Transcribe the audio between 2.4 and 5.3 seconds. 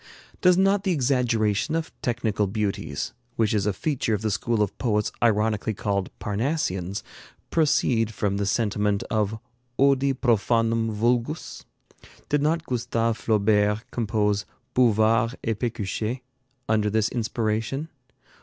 beauties, which is a feature of the school of poets